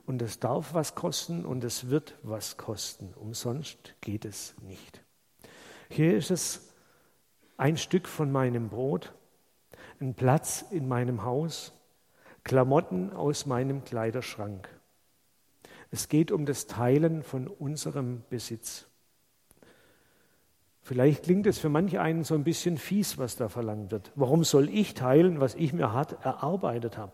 Und 0.06 0.20
es 0.20 0.40
darf 0.40 0.74
was 0.74 0.94
kosten 0.94 1.44
und 1.44 1.64
es 1.64 1.88
wird 1.88 2.16
was 2.22 2.56
kosten. 2.56 3.14
Umsonst 3.14 3.94
geht 4.00 4.24
es 4.24 4.54
nicht. 4.62 5.02
Hier 5.88 6.16
ist 6.16 6.30
es 6.30 6.71
ein 7.56 7.76
Stück 7.76 8.08
von 8.08 8.32
meinem 8.32 8.68
Brot, 8.68 9.12
ein 10.00 10.14
Platz 10.14 10.64
in 10.70 10.88
meinem 10.88 11.24
Haus, 11.24 11.72
Klamotten 12.44 13.12
aus 13.12 13.46
meinem 13.46 13.84
Kleiderschrank. 13.84 14.68
Es 15.90 16.08
geht 16.08 16.32
um 16.32 16.46
das 16.46 16.66
Teilen 16.66 17.22
von 17.22 17.46
unserem 17.46 18.22
Besitz. 18.30 18.86
Vielleicht 20.82 21.24
klingt 21.24 21.46
es 21.46 21.58
für 21.58 21.68
manche 21.68 22.00
einen 22.00 22.24
so 22.24 22.34
ein 22.34 22.42
bisschen 22.42 22.76
fies, 22.76 23.16
was 23.18 23.36
da 23.36 23.48
verlangt 23.48 23.92
wird. 23.92 24.10
Warum 24.16 24.42
soll 24.42 24.68
ich 24.68 24.94
teilen, 24.94 25.38
was 25.38 25.54
ich 25.54 25.72
mir 25.72 25.92
hart 25.92 26.24
erarbeitet 26.24 26.98
habe? 26.98 27.12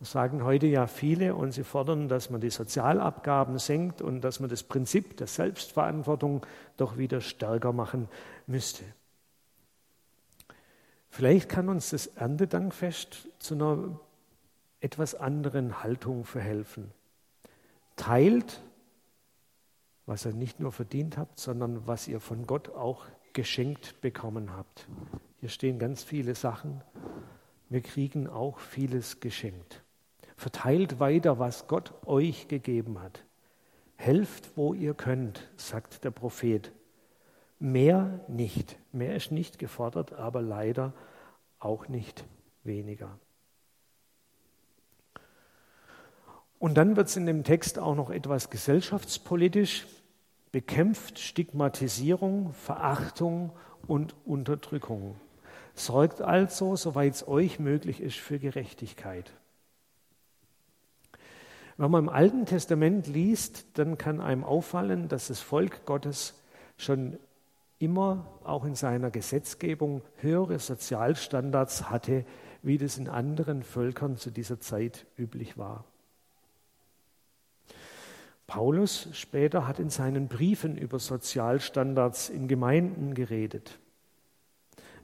Das 0.00 0.12
sagen 0.12 0.42
heute 0.42 0.66
ja 0.66 0.86
viele 0.86 1.34
und 1.34 1.52
sie 1.52 1.62
fordern, 1.62 2.08
dass 2.08 2.30
man 2.30 2.40
die 2.40 2.50
Sozialabgaben 2.50 3.58
senkt 3.58 4.00
und 4.00 4.22
dass 4.22 4.40
man 4.40 4.48
das 4.48 4.62
Prinzip 4.62 5.18
der 5.18 5.26
Selbstverantwortung 5.26 6.44
doch 6.78 6.96
wieder 6.96 7.20
stärker 7.20 7.74
machen 7.74 8.08
müsste. 8.46 8.82
Vielleicht 11.10 11.48
kann 11.48 11.68
uns 11.68 11.90
das 11.90 12.06
Erntedankfest 12.06 13.28
zu 13.40 13.54
einer 13.54 14.00
etwas 14.80 15.14
anderen 15.14 15.82
Haltung 15.82 16.24
verhelfen. 16.24 16.92
Teilt, 17.96 18.62
was 20.06 20.24
ihr 20.24 20.32
nicht 20.32 20.60
nur 20.60 20.72
verdient 20.72 21.18
habt, 21.18 21.38
sondern 21.38 21.86
was 21.86 22.08
ihr 22.08 22.20
von 22.20 22.46
Gott 22.46 22.70
auch 22.70 23.04
geschenkt 23.32 24.00
bekommen 24.00 24.56
habt. 24.56 24.88
Hier 25.40 25.48
stehen 25.48 25.78
ganz 25.78 26.02
viele 26.02 26.34
Sachen. 26.34 26.80
Wir 27.68 27.82
kriegen 27.82 28.28
auch 28.28 28.58
vieles 28.58 29.20
geschenkt. 29.20 29.82
Verteilt 30.36 31.00
weiter, 31.00 31.38
was 31.38 31.66
Gott 31.66 31.92
euch 32.06 32.48
gegeben 32.48 33.00
hat. 33.00 33.24
Helft, 33.96 34.56
wo 34.56 34.74
ihr 34.74 34.94
könnt, 34.94 35.50
sagt 35.56 36.04
der 36.04 36.10
Prophet. 36.10 36.72
Mehr 37.60 38.20
nicht. 38.26 38.78
Mehr 38.90 39.14
ist 39.14 39.30
nicht 39.30 39.58
gefordert, 39.58 40.14
aber 40.14 40.40
leider 40.40 40.94
auch 41.58 41.88
nicht 41.88 42.24
weniger. 42.64 43.18
Und 46.58 46.74
dann 46.74 46.96
wird 46.96 47.08
es 47.08 47.16
in 47.16 47.26
dem 47.26 47.44
Text 47.44 47.78
auch 47.78 47.94
noch 47.94 48.10
etwas 48.10 48.50
gesellschaftspolitisch. 48.50 49.86
Bekämpft 50.52 51.18
Stigmatisierung, 51.18 52.54
Verachtung 52.54 53.52
und 53.86 54.14
Unterdrückung. 54.24 55.16
Sorgt 55.74 56.22
also, 56.22 56.76
soweit 56.76 57.14
es 57.14 57.28
euch 57.28 57.58
möglich 57.58 58.00
ist, 58.00 58.16
für 58.16 58.38
Gerechtigkeit. 58.38 59.32
Wenn 61.76 61.90
man 61.90 62.04
im 62.04 62.08
Alten 62.08 62.46
Testament 62.46 63.06
liest, 63.06 63.66
dann 63.74 63.96
kann 63.96 64.20
einem 64.20 64.44
auffallen, 64.44 65.08
dass 65.08 65.28
das 65.28 65.40
Volk 65.40 65.86
Gottes 65.86 66.34
schon 66.76 67.18
immer 67.80 68.26
auch 68.44 68.64
in 68.64 68.76
seiner 68.76 69.10
Gesetzgebung 69.10 70.02
höhere 70.16 70.58
Sozialstandards 70.58 71.90
hatte, 71.90 72.24
wie 72.62 72.78
das 72.78 72.98
in 72.98 73.08
anderen 73.08 73.62
Völkern 73.62 74.16
zu 74.16 74.30
dieser 74.30 74.60
Zeit 74.60 75.06
üblich 75.18 75.56
war. 75.58 75.84
Paulus 78.46 79.08
später 79.12 79.66
hat 79.66 79.78
in 79.78 79.90
seinen 79.90 80.28
Briefen 80.28 80.76
über 80.76 80.98
Sozialstandards 80.98 82.28
in 82.28 82.48
Gemeinden 82.48 83.14
geredet. 83.14 83.78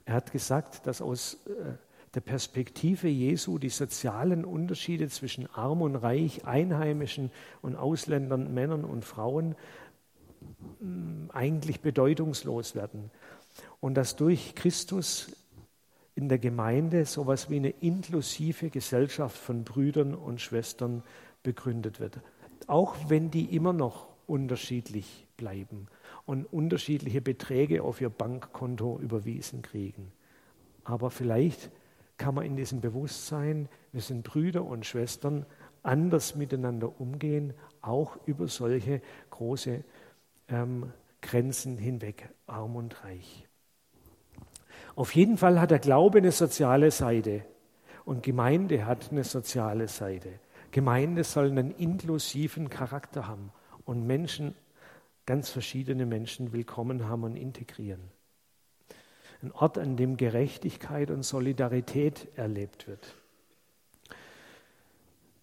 Er 0.05 0.13
hat 0.13 0.31
gesagt, 0.31 0.85
dass 0.85 1.01
aus 1.01 1.39
äh, 1.45 1.73
der 2.13 2.21
Perspektive 2.21 3.07
Jesu 3.07 3.57
die 3.57 3.69
sozialen 3.69 4.45
Unterschiede 4.45 5.07
zwischen 5.07 5.47
arm 5.53 5.81
und 5.81 5.95
reich, 5.95 6.45
Einheimischen 6.45 7.31
und 7.61 7.75
Ausländern, 7.75 8.53
Männern 8.53 8.85
und 8.85 9.03
Frauen 9.03 9.55
eigentlich 11.33 11.81
bedeutungslos 11.81 12.75
werden. 12.75 13.11
Und 13.79 13.95
dass 13.95 14.15
durch 14.15 14.55
Christus 14.55 15.31
in 16.15 16.29
der 16.29 16.39
Gemeinde 16.39 17.05
so 17.05 17.21
etwas 17.21 17.49
wie 17.49 17.57
eine 17.57 17.69
inklusive 17.69 18.69
Gesellschaft 18.69 19.37
von 19.37 19.63
Brüdern 19.63 20.15
und 20.15 20.41
Schwestern 20.41 21.03
begründet 21.43 21.99
wird. 21.99 22.19
Auch 22.65 22.95
wenn 23.07 23.29
die 23.29 23.55
immer 23.55 23.71
noch 23.71 24.07
unterschiedlich 24.25 25.27
bleiben 25.37 25.87
und 26.25 26.45
unterschiedliche 26.45 27.21
Beträge 27.21 27.83
auf 27.83 28.01
ihr 28.01 28.09
Bankkonto 28.09 28.99
überwiesen 28.99 29.61
kriegen. 29.61 30.11
Aber 30.83 31.11
vielleicht 31.11 31.69
kann 32.17 32.35
man 32.35 32.45
in 32.45 32.55
diesem 32.55 32.81
Bewusstsein, 32.81 33.69
wir 33.91 34.01
sind 34.01 34.23
Brüder 34.23 34.65
und 34.65 34.85
Schwestern, 34.85 35.45
anders 35.83 36.35
miteinander 36.35 36.99
umgehen, 36.99 37.53
auch 37.81 38.17
über 38.25 38.47
solche 38.47 39.01
große 39.29 39.83
ähm, 40.49 40.91
Grenzen 41.21 41.77
hinweg, 41.77 42.29
arm 42.45 42.75
und 42.75 43.03
reich. 43.03 43.47
Auf 44.95 45.13
jeden 45.13 45.37
Fall 45.37 45.59
hat 45.59 45.71
der 45.71 45.79
Glaube 45.79 46.19
eine 46.19 46.31
soziale 46.31 46.91
Seite 46.91 47.45
und 48.05 48.23
Gemeinde 48.23 48.85
hat 48.85 49.11
eine 49.11 49.23
soziale 49.23 49.87
Seite. 49.87 50.39
Gemeinde 50.71 51.23
soll 51.23 51.49
einen 51.49 51.71
inklusiven 51.71 52.69
Charakter 52.69 53.27
haben 53.27 53.51
und 53.85 54.05
Menschen, 54.05 54.55
ganz 55.25 55.49
verschiedene 55.49 56.05
Menschen 56.05 56.53
willkommen 56.53 57.07
haben 57.07 57.23
und 57.23 57.35
integrieren. 57.35 58.01
Ein 59.41 59.51
Ort, 59.51 59.77
an 59.77 59.97
dem 59.97 60.17
Gerechtigkeit 60.17 61.11
und 61.11 61.23
Solidarität 61.23 62.27
erlebt 62.35 62.87
wird. 62.87 63.13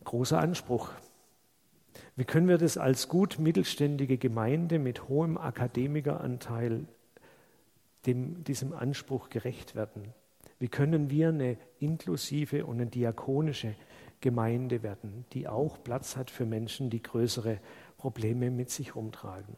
Großer 0.02 0.38
Anspruch. 0.38 0.90
Wie 2.16 2.24
können 2.24 2.48
wir 2.48 2.58
das 2.58 2.78
als 2.78 3.08
gut 3.08 3.38
mittelständige 3.38 4.18
Gemeinde 4.18 4.78
mit 4.78 5.08
hohem 5.08 5.36
Akademikeranteil 5.36 6.84
dem, 8.06 8.44
diesem 8.44 8.72
Anspruch 8.72 9.30
gerecht 9.30 9.74
werden? 9.74 10.14
Wie 10.60 10.68
können 10.68 11.10
wir 11.10 11.28
eine 11.28 11.56
inklusive 11.80 12.64
und 12.64 12.80
eine 12.80 12.86
diakonische 12.86 13.74
Gemeinde 14.24 14.82
werden, 14.82 15.26
die 15.34 15.48
auch 15.48 15.84
Platz 15.84 16.16
hat 16.16 16.30
für 16.30 16.46
Menschen, 16.46 16.88
die 16.88 17.02
größere 17.02 17.60
Probleme 17.98 18.50
mit 18.50 18.70
sich 18.70 18.94
rumtragen. 18.94 19.54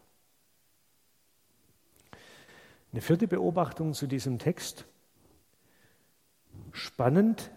Eine 2.91 3.01
vierte 3.01 3.29
Beobachtung 3.29 3.95
zu 3.95 4.09
diesem 4.09 4.41
Text. 4.41 4.87
Spannend, 6.73 7.53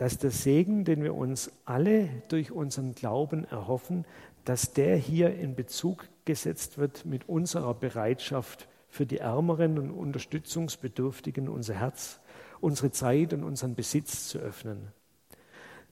dass 0.00 0.16
der 0.16 0.30
Segen, 0.30 0.86
den 0.86 1.02
wir 1.02 1.14
uns 1.14 1.52
alle 1.66 2.08
durch 2.28 2.52
unseren 2.52 2.94
Glauben 2.94 3.44
erhoffen, 3.44 4.06
dass 4.46 4.72
der 4.72 4.96
hier 4.96 5.34
in 5.36 5.54
Bezug 5.54 6.08
gesetzt 6.24 6.78
wird 6.78 7.04
mit 7.04 7.28
unserer 7.28 7.74
Bereitschaft 7.74 8.66
für 8.88 9.04
die 9.04 9.18
Ärmeren 9.18 9.78
und 9.78 9.90
Unterstützungsbedürftigen 9.90 11.50
unser 11.50 11.74
Herz, 11.74 12.18
unsere 12.62 12.90
Zeit 12.92 13.34
und 13.34 13.44
unseren 13.44 13.74
Besitz 13.74 14.28
zu 14.28 14.38
öffnen. 14.38 14.88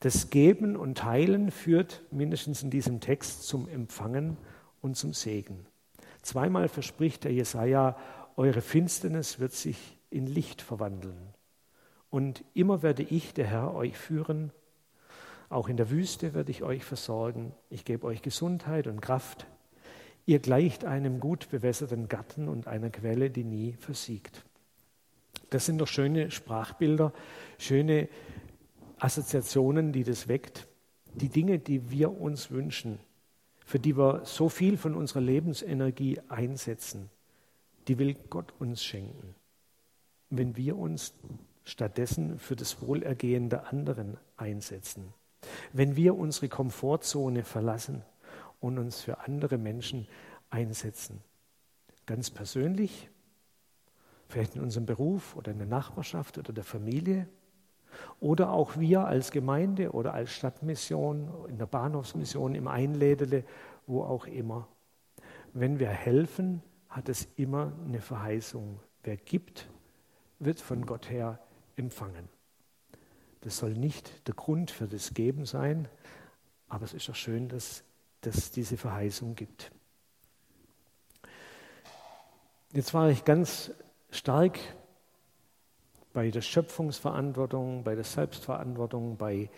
Das 0.00 0.30
Geben 0.30 0.74
und 0.74 0.96
Teilen 0.96 1.50
führt 1.50 2.00
mindestens 2.10 2.62
in 2.62 2.70
diesem 2.70 3.00
Text 3.00 3.42
zum 3.42 3.68
Empfangen 3.68 4.38
und 4.80 4.96
zum 4.96 5.12
Segen. 5.12 5.66
Zweimal 6.22 6.68
verspricht 6.68 7.24
der 7.24 7.34
Jesaja, 7.34 7.94
eure 8.36 8.62
Finsternis 8.62 9.38
wird 9.38 9.52
sich 9.52 9.98
in 10.08 10.26
Licht 10.26 10.62
verwandeln. 10.62 11.34
Und 12.10 12.44
immer 12.54 12.82
werde 12.82 13.02
ich, 13.02 13.34
der 13.34 13.46
Herr, 13.46 13.74
euch 13.74 13.96
führen. 13.96 14.52
Auch 15.50 15.68
in 15.68 15.76
der 15.76 15.90
Wüste 15.90 16.34
werde 16.34 16.50
ich 16.50 16.62
euch 16.62 16.84
versorgen. 16.84 17.54
Ich 17.70 17.84
gebe 17.84 18.06
euch 18.06 18.22
Gesundheit 18.22 18.86
und 18.86 19.00
Kraft. 19.00 19.46
Ihr 20.26 20.38
gleicht 20.40 20.84
einem 20.84 21.20
gut 21.20 21.48
bewässerten 21.50 22.08
Garten 22.08 22.48
und 22.48 22.66
einer 22.66 22.90
Quelle, 22.90 23.30
die 23.30 23.44
nie 23.44 23.72
versiegt. 23.74 24.44
Das 25.50 25.64
sind 25.64 25.78
doch 25.78 25.88
schöne 25.88 26.30
Sprachbilder, 26.30 27.12
schöne 27.56 28.08
Assoziationen, 28.98 29.92
die 29.92 30.04
das 30.04 30.28
weckt. 30.28 30.66
Die 31.14 31.30
Dinge, 31.30 31.58
die 31.58 31.90
wir 31.90 32.20
uns 32.20 32.50
wünschen, 32.50 32.98
für 33.64 33.78
die 33.78 33.96
wir 33.96 34.24
so 34.24 34.48
viel 34.48 34.76
von 34.76 34.94
unserer 34.94 35.20
Lebensenergie 35.20 36.20
einsetzen, 36.28 37.10
die 37.86 37.98
will 37.98 38.14
Gott 38.28 38.52
uns 38.58 38.84
schenken. 38.84 39.34
Wenn 40.30 40.56
wir 40.56 40.76
uns 40.76 41.14
stattdessen 41.68 42.38
für 42.38 42.56
das 42.56 42.80
Wohlergehen 42.80 43.50
der 43.50 43.68
anderen 43.72 44.16
einsetzen. 44.36 45.12
Wenn 45.72 45.96
wir 45.96 46.16
unsere 46.16 46.48
Komfortzone 46.48 47.44
verlassen 47.44 48.02
und 48.60 48.78
uns 48.78 49.02
für 49.02 49.20
andere 49.20 49.58
Menschen 49.58 50.08
einsetzen. 50.50 51.20
Ganz 52.06 52.30
persönlich, 52.30 53.10
vielleicht 54.28 54.56
in 54.56 54.62
unserem 54.62 54.86
Beruf 54.86 55.36
oder 55.36 55.52
in 55.52 55.58
der 55.58 55.66
Nachbarschaft 55.66 56.38
oder 56.38 56.52
der 56.52 56.64
Familie. 56.64 57.28
Oder 58.20 58.50
auch 58.52 58.78
wir 58.78 59.06
als 59.06 59.30
Gemeinde 59.30 59.92
oder 59.92 60.14
als 60.14 60.30
Stadtmission, 60.30 61.30
in 61.48 61.58
der 61.58 61.66
Bahnhofsmission, 61.66 62.54
im 62.54 62.68
Einlädele, 62.68 63.44
wo 63.86 64.02
auch 64.02 64.26
immer. 64.26 64.68
Wenn 65.52 65.78
wir 65.78 65.88
helfen, 65.88 66.62
hat 66.88 67.08
es 67.08 67.28
immer 67.36 67.72
eine 67.86 68.00
Verheißung. 68.00 68.80
Wer 69.02 69.16
gibt, 69.16 69.68
wird 70.38 70.60
von 70.60 70.84
Gott 70.86 71.10
her 71.10 71.38
empfangen. 71.78 72.28
Das 73.42 73.58
soll 73.58 73.74
nicht 73.74 74.26
der 74.26 74.34
Grund 74.34 74.70
für 74.70 74.86
das 74.88 75.14
Geben 75.14 75.46
sein, 75.46 75.88
aber 76.68 76.84
es 76.84 76.94
ist 76.94 77.08
auch 77.08 77.14
schön, 77.14 77.48
dass 77.48 77.84
es 78.22 78.50
diese 78.50 78.76
Verheißung 78.76 79.34
gibt. 79.34 79.70
Jetzt 82.72 82.92
war 82.92 83.08
ich 83.08 83.24
ganz 83.24 83.72
stark 84.10 84.58
bei 86.12 86.30
der 86.30 86.42
Schöpfungsverantwortung, 86.42 87.84
bei 87.84 87.94
der 87.94 88.04
Selbstverantwortung, 88.04 89.16
bei 89.16 89.48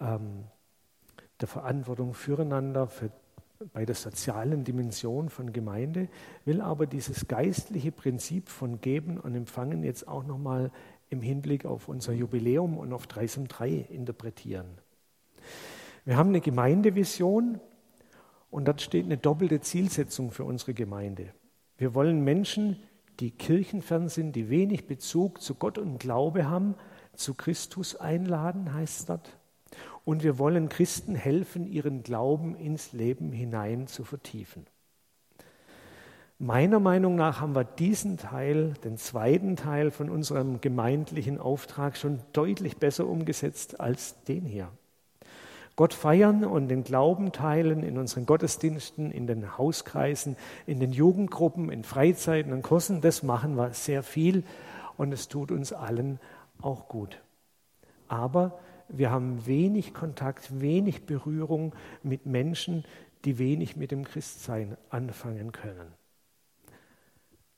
ähm, 0.00 0.44
der 1.40 1.48
Verantwortung 1.48 2.14
füreinander, 2.14 2.86
für, 2.86 3.10
bei 3.72 3.84
der 3.84 3.94
sozialen 3.94 4.64
Dimension 4.64 5.28
von 5.28 5.52
Gemeinde, 5.52 6.08
will 6.44 6.60
aber 6.60 6.86
dieses 6.86 7.26
geistliche 7.28 7.92
Prinzip 7.92 8.48
von 8.48 8.80
Geben 8.80 9.18
und 9.18 9.34
Empfangen 9.34 9.82
jetzt 9.82 10.06
auch 10.06 10.24
nochmal 10.24 10.70
im 11.10 11.20
Hinblick 11.20 11.64
auf 11.64 11.88
unser 11.88 12.12
Jubiläum 12.12 12.76
und 12.78 12.92
auf 12.92 13.06
3 13.06 13.26
3 13.48 13.68
interpretieren. 13.90 14.66
Wir 16.04 16.16
haben 16.16 16.30
eine 16.30 16.40
Gemeindevision 16.40 17.60
und 18.50 18.66
dort 18.66 18.80
steht 18.80 19.04
eine 19.04 19.18
doppelte 19.18 19.60
Zielsetzung 19.60 20.30
für 20.30 20.44
unsere 20.44 20.74
Gemeinde. 20.74 21.32
Wir 21.76 21.94
wollen 21.94 22.24
Menschen, 22.24 22.82
die 23.20 23.30
kirchenfern 23.30 24.08
sind, 24.08 24.34
die 24.34 24.48
wenig 24.48 24.86
Bezug 24.86 25.40
zu 25.40 25.54
Gott 25.54 25.78
und 25.78 25.98
Glaube 25.98 26.48
haben, 26.48 26.74
zu 27.14 27.34
Christus 27.34 27.96
einladen, 27.96 28.72
heißt 28.72 29.08
dort. 29.08 29.36
Und 30.04 30.22
wir 30.22 30.38
wollen 30.38 30.68
Christen 30.68 31.14
helfen, 31.14 31.66
ihren 31.66 32.02
Glauben 32.02 32.54
ins 32.56 32.92
Leben 32.92 33.32
hinein 33.32 33.86
zu 33.86 34.04
vertiefen. 34.04 34.66
Meiner 36.40 36.78
Meinung 36.78 37.16
nach 37.16 37.40
haben 37.40 37.56
wir 37.56 37.64
diesen 37.64 38.16
Teil, 38.16 38.74
den 38.84 38.96
zweiten 38.96 39.56
Teil 39.56 39.90
von 39.90 40.08
unserem 40.08 40.60
gemeindlichen 40.60 41.40
Auftrag 41.40 41.96
schon 41.96 42.20
deutlich 42.32 42.76
besser 42.76 43.08
umgesetzt 43.08 43.80
als 43.80 44.22
den 44.22 44.44
hier. 44.44 44.68
Gott 45.74 45.94
feiern 45.94 46.44
und 46.44 46.68
den 46.68 46.84
Glauben 46.84 47.32
teilen 47.32 47.82
in 47.82 47.98
unseren 47.98 48.24
Gottesdiensten, 48.24 49.10
in 49.10 49.26
den 49.26 49.58
Hauskreisen, 49.58 50.36
in 50.64 50.78
den 50.78 50.92
Jugendgruppen, 50.92 51.72
in 51.72 51.82
Freizeiten 51.82 52.52
und 52.52 52.62
Kursen, 52.62 53.00
das 53.00 53.24
machen 53.24 53.56
wir 53.56 53.72
sehr 53.74 54.04
viel 54.04 54.44
und 54.96 55.10
es 55.10 55.26
tut 55.26 55.50
uns 55.50 55.72
allen 55.72 56.20
auch 56.62 56.86
gut. 56.86 57.20
Aber 58.06 58.60
wir 58.88 59.10
haben 59.10 59.44
wenig 59.44 59.92
Kontakt, 59.92 60.60
wenig 60.60 61.04
Berührung 61.04 61.74
mit 62.04 62.26
Menschen, 62.26 62.84
die 63.24 63.40
wenig 63.40 63.76
mit 63.76 63.90
dem 63.90 64.04
Christsein 64.04 64.76
anfangen 64.88 65.50
können. 65.50 65.97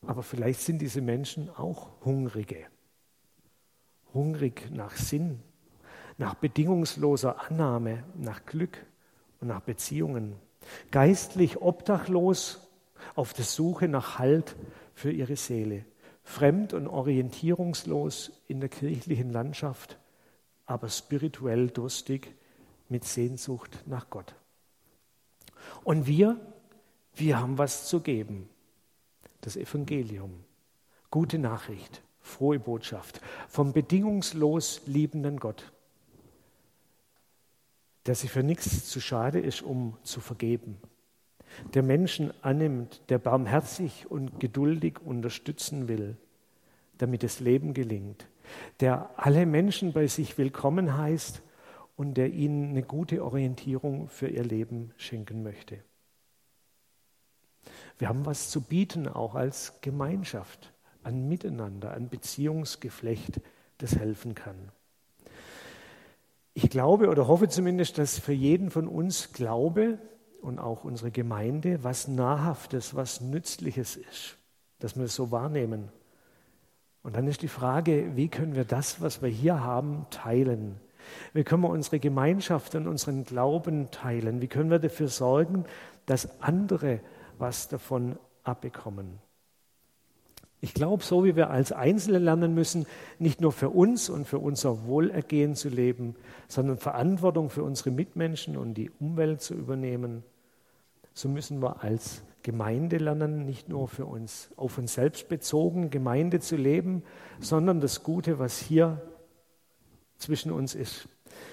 Aber 0.07 0.23
vielleicht 0.23 0.61
sind 0.61 0.81
diese 0.81 1.01
Menschen 1.01 1.51
auch 1.51 1.91
Hungrige, 2.05 2.67
hungrig 4.15 4.71
nach 4.71 4.97
Sinn, 4.97 5.41
nach 6.19 6.35
bedingungsloser 6.35 7.51
Annahme, 7.51 8.05
nach 8.17 8.45
Glück 8.47 8.85
und 9.41 9.49
nach 9.49 9.61
Beziehungen. 9.61 10.37
Geistlich 10.91 11.61
obdachlos 11.63 12.69
auf 13.15 13.33
der 13.33 13.45
Suche 13.45 13.89
nach 13.89 14.19
Halt 14.19 14.57
für 14.95 15.11
ihre 15.11 15.37
Seele. 15.37 15.85
Fremd 16.23 16.75
und 16.75 16.87
orientierungslos 16.87 18.31
in 18.47 18.61
der 18.61 18.69
kirchlichen 18.69 19.31
Landschaft, 19.31 19.99
aber 20.67 20.89
spirituell 20.89 21.69
durstig 21.69 22.35
mit 22.89 23.05
Sehnsucht 23.05 23.83
nach 23.87 24.11
Gott. 24.11 24.35
Und 25.83 26.07
wir, 26.07 26.39
wir 27.15 27.41
haben 27.41 27.57
was 27.57 27.87
zu 27.87 28.01
geben. 28.01 28.50
Das 29.41 29.57
Evangelium. 29.57 30.45
Gute 31.11 31.39
Nachricht, 31.39 32.03
frohe 32.21 32.59
Botschaft 32.59 33.21
vom 33.49 33.73
bedingungslos 33.73 34.83
liebenden 34.87 35.39
Gott 35.39 35.73
der 38.07 38.15
sich 38.15 38.31
für 38.31 38.43
nichts 38.43 38.87
zu 38.87 39.01
schade 39.01 39.39
ist, 39.39 39.63
um 39.63 39.97
zu 40.03 40.21
vergeben, 40.21 40.79
der 41.75 41.83
Menschen 41.83 42.33
annimmt, 42.43 43.03
der 43.09 43.19
barmherzig 43.19 44.11
und 44.11 44.41
geduldig 44.41 44.99
unterstützen 45.05 45.89
will, 45.89 46.17
damit 46.99 47.23
das 47.23 47.41
Leben 47.41 47.75
gelingt, 47.75 48.29
der 48.81 49.11
alle 49.17 49.47
Menschen 49.47 49.93
bei 49.93 50.07
sich 50.07 50.39
willkommen 50.39 50.97
heißt 50.97 51.43
und 51.97 52.15
der 52.15 52.33
ihnen 52.33 52.71
eine 52.71 52.83
gute 52.83 53.25
Orientierung 53.25 54.09
für 54.09 54.29
ihr 54.29 54.45
Leben 54.45 54.93
schenken 54.97 55.43
möchte. 55.43 55.79
Wir 58.01 58.09
haben 58.09 58.25
was 58.25 58.49
zu 58.49 58.63
bieten, 58.63 59.09
auch 59.09 59.35
als 59.35 59.75
Gemeinschaft, 59.83 60.73
an 61.03 61.29
Miteinander, 61.29 61.93
an 61.93 62.09
Beziehungsgeflecht, 62.09 63.43
das 63.77 63.95
helfen 63.95 64.35
kann. 64.35 64.57
Ich 66.55 66.71
glaube 66.71 67.11
oder 67.11 67.29
hoffe 67.29 67.49
zumindest, 67.49 67.99
dass 67.99 68.19
für 68.19 68.33
jeden 68.33 68.71
von 68.71 68.89
uns 68.89 69.35
Glaube 69.35 69.99
und 70.41 70.59
auch 70.59 70.83
unsere 70.85 71.11
Gemeinde 71.11 71.85
was 71.85 72.09
Nahrhaftes, 72.09 72.95
was 72.95 73.21
Nützliches 73.21 73.97
ist, 73.97 74.39
dass 74.79 74.97
wir 74.97 75.05
es 75.05 75.15
so 75.15 75.31
wahrnehmen. 75.31 75.91
Und 77.03 77.17
dann 77.17 77.27
ist 77.27 77.43
die 77.43 77.49
Frage, 77.49 78.17
wie 78.17 78.29
können 78.29 78.55
wir 78.55 78.65
das, 78.65 79.03
was 79.03 79.21
wir 79.21 79.29
hier 79.29 79.63
haben, 79.63 80.07
teilen? 80.09 80.81
Wie 81.35 81.45
können 81.45 81.65
wir 81.65 81.69
unsere 81.69 82.01
Gemeinschaft 82.01 82.75
und 82.75 82.87
unseren 82.87 83.25
Glauben 83.25 83.91
teilen? 83.91 84.41
Wie 84.41 84.49
können 84.49 84.71
wir 84.71 84.79
dafür 84.79 85.09
sorgen, 85.09 85.67
dass 86.07 86.41
andere 86.41 87.01
was 87.41 87.69
davon 87.69 88.19
abbekommen? 88.45 89.19
Ich 90.63 90.75
glaube, 90.75 91.03
so 91.03 91.25
wie 91.25 91.37
wir 91.37 91.49
als 91.49 91.73
Einzelne 91.73 92.19
lernen 92.19 92.55
müssen, 92.55 92.87
nicht 93.19 93.41
nur 93.41 93.51
für 93.51 93.71
uns 93.71 94.11
und 94.11 94.27
für 94.27 94.39
unser 94.39 94.85
Wohlergehen 94.85 95.55
zu 95.55 95.71
leben, 95.71 96.17
sondern 96.49 96.77
Verantwortung 96.77 97.49
für 97.49 97.63
unsere 97.63 97.91
Mitmenschen 97.91 98.59
und 98.59 98.75
die 98.75 98.91
Umwelt 99.01 99.41
zu 99.41 99.55
übernehmen, 99.55 100.23
so 101.15 101.29
müssen 101.29 101.63
wir 101.63 101.83
als 101.83 102.23
Gemeinde 102.43 102.99
lernen, 102.99 103.45
nicht 103.47 103.69
nur 103.69 103.89
für 103.89 104.05
uns 104.05 104.51
auf 104.57 104.79
uns 104.79 104.95
selbst 104.95 105.29
bezogen 105.29 105.91
Gemeinde 105.91 106.41
zu 106.41 106.57
leben, 106.57 107.03
sondern 107.39 107.81
das 107.81 108.03
Gute, 108.03 108.39
was 108.39 108.59
hier 108.59 109.01
zwischen 110.19 110.53
uns 110.53 110.75
ist, 110.75 111.09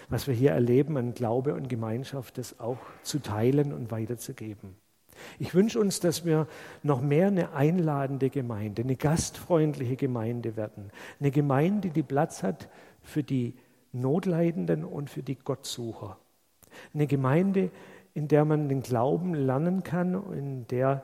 was 0.10 0.28
wir 0.28 0.34
hier 0.34 0.52
erleben 0.52 0.98
an 0.98 1.14
Glaube 1.14 1.54
und 1.54 1.70
Gemeinschaft, 1.70 2.38
das 2.38 2.60
auch 2.60 2.80
zu 3.04 3.20
teilen 3.20 3.74
und 3.74 3.90
weiterzugeben. 3.90 4.76
Ich 5.40 5.54
wünsche 5.54 5.80
uns, 5.80 6.00
dass 6.00 6.26
wir 6.26 6.48
noch 6.84 7.02
mehr 7.02 7.28
eine 7.28 7.54
einladende 7.54 8.30
Gemeinde, 8.30 8.84
eine 8.84 8.96
gastfreundliche 8.96 9.96
Gemeinde 9.96 10.56
werden. 10.56 10.92
Eine 11.20 11.32
Gemeinde, 11.32 11.90
die 11.90 12.04
Platz 12.04 12.44
hat 12.44 12.70
für 13.02 13.24
die 13.24 13.56
Notleidenden 13.92 14.84
und 14.84 15.10
für 15.10 15.24
die 15.24 15.36
Gottsucher. 15.36 16.18
Eine 16.94 17.08
Gemeinde, 17.08 17.72
in 18.14 18.28
der 18.28 18.46
man 18.46 18.70
den 18.70 18.82
Glauben 18.82 19.34
lernen 19.34 19.84
kann, 19.84 20.14
in 20.34 20.68
der 20.68 21.04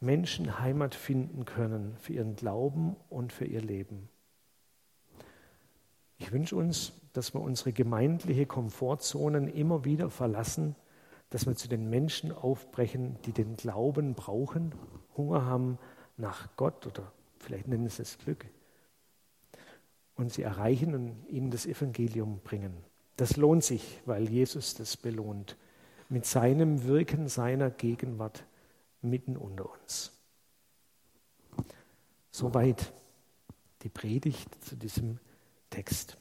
Menschen 0.00 0.58
Heimat 0.58 0.94
finden 0.94 1.44
können 1.44 1.94
für 1.98 2.14
ihren 2.14 2.36
Glauben 2.36 2.96
und 3.08 3.32
für 3.32 3.44
ihr 3.44 3.60
Leben. 3.60 4.08
Ich 6.18 6.32
wünsche 6.32 6.56
uns, 6.56 6.92
dass 7.12 7.34
wir 7.34 7.40
unsere 7.40 7.72
gemeindliche 7.72 8.46
Komfortzonen 8.46 9.48
immer 9.48 9.84
wieder 9.84 10.10
verlassen, 10.10 10.76
dass 11.30 11.46
wir 11.46 11.54
zu 11.54 11.68
den 11.68 11.88
Menschen 11.88 12.32
aufbrechen, 12.32 13.16
die 13.24 13.32
den 13.32 13.56
Glauben 13.56 14.14
brauchen, 14.14 14.74
Hunger 15.16 15.44
haben 15.44 15.78
nach 16.16 16.48
Gott 16.56 16.86
oder 16.86 17.12
vielleicht 17.38 17.68
nennen 17.68 17.88
sie 17.88 18.02
es 18.02 18.18
Glück. 18.18 18.46
Und 20.16 20.32
sie 20.32 20.42
erreichen 20.42 20.94
und 20.94 21.26
ihnen 21.28 21.50
das 21.50 21.66
Evangelium 21.66 22.40
bringen. 22.40 22.76
Das 23.16 23.36
lohnt 23.36 23.64
sich, 23.64 24.00
weil 24.04 24.28
Jesus 24.28 24.74
das 24.74 24.96
belohnt. 24.96 25.56
Mit 26.08 26.26
seinem 26.26 26.84
Wirken, 26.84 27.28
seiner 27.28 27.70
Gegenwart 27.70 28.44
mitten 29.00 29.36
unter 29.36 29.70
uns. 29.70 30.12
Soweit 32.30 32.92
die 33.82 33.88
Predigt 33.88 34.62
zu 34.64 34.76
diesem 34.76 35.18
Text. 35.70 36.19